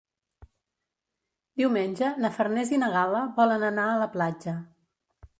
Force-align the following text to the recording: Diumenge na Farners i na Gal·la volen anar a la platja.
Diumenge 1.61 2.09
na 2.23 2.31
Farners 2.37 2.71
i 2.75 2.79
na 2.83 2.89
Gal·la 2.95 3.21
volen 3.35 3.67
anar 3.69 3.85
a 3.91 3.99
la 4.05 4.09
platja. 4.15 4.55